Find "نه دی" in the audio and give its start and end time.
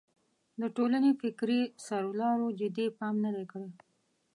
3.23-3.45